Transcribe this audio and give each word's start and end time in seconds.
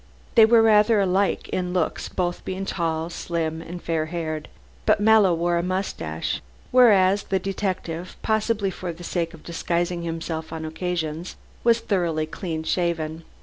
They 0.33 0.45
were 0.45 0.63
rather 0.63 1.05
like 1.05 1.47
in 1.49 1.73
looks, 1.73 2.09
both 2.09 2.43
being 2.43 2.65
tall, 2.65 3.11
slim 3.11 3.61
and 3.61 3.79
fair 3.79 4.07
haired. 4.07 4.47
But 4.87 4.99
Mallow 4.99 5.31
wore 5.35 5.57
a 5.57 5.61
mustache, 5.61 6.41
whereas 6.71 7.21
the 7.25 7.37
detective, 7.37 8.17
possibly 8.23 8.71
for 8.71 8.91
the 8.91 9.03
sake 9.03 9.35
of 9.35 9.43
disguising 9.43 10.01
himself 10.01 10.51
on 10.51 10.65
occasions, 10.65 11.35
was 11.63 11.83
clean 12.31 12.63
shaven. 12.63 13.25